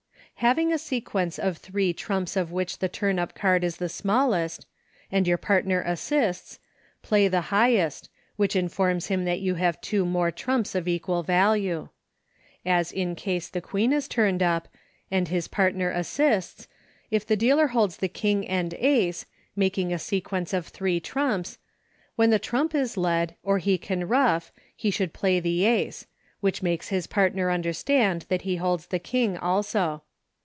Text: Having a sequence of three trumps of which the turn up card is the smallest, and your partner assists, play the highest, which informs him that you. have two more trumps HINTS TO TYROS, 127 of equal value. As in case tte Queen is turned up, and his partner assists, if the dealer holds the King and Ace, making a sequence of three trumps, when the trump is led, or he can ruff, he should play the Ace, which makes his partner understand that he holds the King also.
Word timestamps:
Having 0.35 0.73
a 0.73 0.79
sequence 0.79 1.37
of 1.37 1.57
three 1.57 1.93
trumps 1.93 2.35
of 2.35 2.51
which 2.51 2.79
the 2.79 2.89
turn 2.89 3.19
up 3.19 3.35
card 3.35 3.63
is 3.63 3.77
the 3.77 3.87
smallest, 3.87 4.65
and 5.11 5.27
your 5.27 5.37
partner 5.37 5.83
assists, 5.85 6.57
play 7.03 7.27
the 7.27 7.41
highest, 7.53 8.09
which 8.37 8.55
informs 8.55 9.05
him 9.05 9.23
that 9.25 9.39
you. 9.39 9.53
have 9.53 9.79
two 9.81 10.03
more 10.03 10.31
trumps 10.31 10.73
HINTS 10.73 10.85
TO 10.89 10.97
TYROS, 10.99 11.27
127 11.27 11.67
of 11.67 11.67
equal 11.67 11.85
value. 12.65 12.79
As 12.79 12.91
in 12.91 13.13
case 13.15 13.51
tte 13.51 13.61
Queen 13.61 13.93
is 13.93 14.07
turned 14.07 14.41
up, 14.41 14.67
and 15.11 15.27
his 15.27 15.47
partner 15.47 15.91
assists, 15.91 16.67
if 17.11 17.23
the 17.23 17.35
dealer 17.37 17.67
holds 17.67 17.97
the 17.97 18.07
King 18.09 18.47
and 18.47 18.73
Ace, 18.79 19.27
making 19.55 19.93
a 19.93 19.99
sequence 19.99 20.53
of 20.53 20.67
three 20.69 20.99
trumps, 20.99 21.59
when 22.15 22.31
the 22.31 22.39
trump 22.39 22.73
is 22.73 22.97
led, 22.97 23.35
or 23.43 23.59
he 23.59 23.77
can 23.77 24.07
ruff, 24.07 24.51
he 24.75 24.89
should 24.89 25.13
play 25.13 25.39
the 25.39 25.65
Ace, 25.65 26.07
which 26.39 26.63
makes 26.63 26.87
his 26.87 27.05
partner 27.05 27.51
understand 27.51 28.25
that 28.29 28.41
he 28.41 28.55
holds 28.55 28.87
the 28.87 28.97
King 28.97 29.37
also. 29.37 30.01